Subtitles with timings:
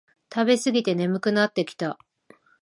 [0.33, 1.99] 食べすぎて眠くなってきた